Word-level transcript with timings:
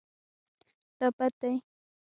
دا 0.99 1.07
بد 1.17 1.31
دی 1.41 1.53